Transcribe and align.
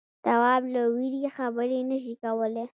تواب 0.25 0.63
له 0.73 0.81
وېرې 0.95 1.25
خبرې 1.37 1.79
نه 1.89 1.97
شوې 2.03 2.15
کولای. 2.23 2.65